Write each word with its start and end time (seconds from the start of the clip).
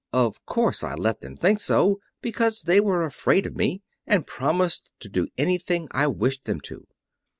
Of 0.13 0.43
course 0.47 0.83
I 0.83 0.95
let 0.95 1.21
them 1.21 1.37
think 1.37 1.59
so, 1.59 1.99
because 2.23 2.63
they 2.63 2.79
were 2.79 3.05
afraid 3.05 3.45
of 3.45 3.55
me, 3.55 3.83
and 4.07 4.25
promised 4.25 4.89
to 5.01 5.09
do 5.09 5.27
anything 5.37 5.87
I 5.91 6.07
wished 6.07 6.45
them 6.45 6.59
to. 6.61 6.87